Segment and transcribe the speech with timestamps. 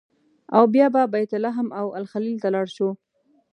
[0.55, 2.89] او بیا به بیت لحم او الخلیل ته لاړ شو.